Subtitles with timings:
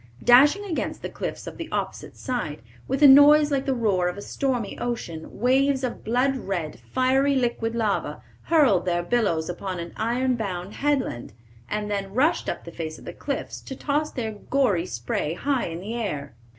[0.23, 4.17] Dashing against the cliffs on the opposite side, with a noise like the roar of
[4.17, 9.93] a stormy ocean, waves of blood red, fiery liquid lava hurled their billows upon an
[9.97, 11.33] iron bound headland,
[11.69, 15.65] and then rushed up the face of the cliffs to toss their gory spray high
[15.67, 16.33] in the air."